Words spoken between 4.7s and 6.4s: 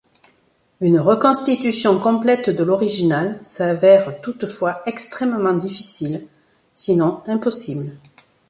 extrêmement difficile,